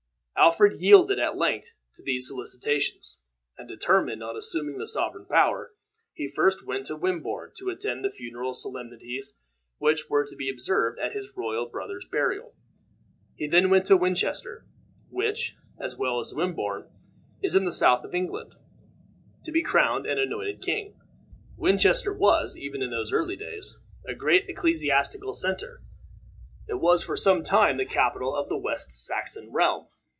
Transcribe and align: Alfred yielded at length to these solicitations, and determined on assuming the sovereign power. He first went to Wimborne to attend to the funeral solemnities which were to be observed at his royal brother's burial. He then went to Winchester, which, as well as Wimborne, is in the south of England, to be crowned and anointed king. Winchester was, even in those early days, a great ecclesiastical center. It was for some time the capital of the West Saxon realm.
Alfred 0.37 0.79
yielded 0.79 1.19
at 1.19 1.37
length 1.37 1.73
to 1.93 2.01
these 2.01 2.27
solicitations, 2.27 3.19
and 3.59 3.67
determined 3.69 4.23
on 4.23 4.35
assuming 4.35 4.79
the 4.79 4.87
sovereign 4.87 5.25
power. 5.27 5.75
He 6.13 6.27
first 6.27 6.65
went 6.65 6.87
to 6.87 6.95
Wimborne 6.95 7.51
to 7.57 7.69
attend 7.69 8.01
to 8.03 8.09
the 8.09 8.15
funeral 8.15 8.55
solemnities 8.55 9.37
which 9.77 10.09
were 10.09 10.25
to 10.25 10.35
be 10.35 10.49
observed 10.49 10.97
at 10.97 11.11
his 11.11 11.37
royal 11.37 11.67
brother's 11.67 12.07
burial. 12.11 12.55
He 13.35 13.45
then 13.47 13.69
went 13.69 13.85
to 13.85 13.95
Winchester, 13.97 14.65
which, 15.11 15.57
as 15.79 15.95
well 15.95 16.17
as 16.17 16.33
Wimborne, 16.33 16.89
is 17.43 17.53
in 17.53 17.65
the 17.65 17.71
south 17.71 18.03
of 18.03 18.15
England, 18.15 18.55
to 19.43 19.51
be 19.51 19.61
crowned 19.61 20.07
and 20.07 20.19
anointed 20.19 20.59
king. 20.59 20.99
Winchester 21.55 22.11
was, 22.11 22.57
even 22.57 22.81
in 22.81 22.89
those 22.89 23.13
early 23.13 23.35
days, 23.35 23.77
a 24.07 24.15
great 24.15 24.49
ecclesiastical 24.49 25.35
center. 25.35 25.83
It 26.67 26.79
was 26.79 27.03
for 27.03 27.15
some 27.15 27.43
time 27.43 27.77
the 27.77 27.85
capital 27.85 28.35
of 28.35 28.49
the 28.49 28.57
West 28.57 28.89
Saxon 29.05 29.51
realm. 29.51 29.85